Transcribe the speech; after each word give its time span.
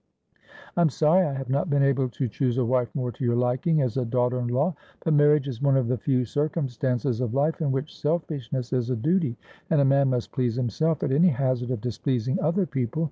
I'm 0.77 0.89
sorry 0.89 1.27
I 1.27 1.33
have 1.35 1.51
not 1.51 1.69
been 1.69 1.83
able 1.83 2.09
to 2.09 2.27
choose 2.27 2.57
a 2.57 2.65
wife 2.65 2.89
more 2.95 3.11
to 3.11 3.23
your 3.23 3.35
liking 3.35 3.83
as 3.83 3.97
a 3.97 4.03
daughter 4.03 4.39
in 4.39 4.47
law; 4.47 4.73
but 5.05 5.13
marriage 5.13 5.47
is 5.47 5.61
one 5.61 5.77
of 5.77 5.87
the 5.87 5.95
few 5.99 6.25
circumstances 6.25 7.21
of 7.21 7.35
life 7.35 7.61
in 7.61 7.71
which 7.71 7.99
selfish 8.01 8.51
ness 8.51 8.73
is 8.73 8.89
a 8.89 8.95
duty, 8.95 9.37
and 9.69 9.79
a 9.79 9.85
man 9.85 10.09
must 10.09 10.31
please 10.31 10.55
himself 10.55 11.03
at 11.03 11.11
any 11.11 11.29
hazard 11.29 11.69
of 11.69 11.81
displeasing 11.81 12.39
other 12.41 12.65
people. 12.65 12.99